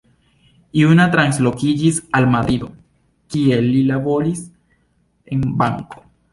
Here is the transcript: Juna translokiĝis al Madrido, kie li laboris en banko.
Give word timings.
Juna 0.79 1.05
translokiĝis 1.15 1.99
al 2.21 2.27
Madrido, 2.37 2.71
kie 3.35 3.61
li 3.69 3.87
laboris 3.93 4.43
en 5.37 5.49
banko. 5.65 6.07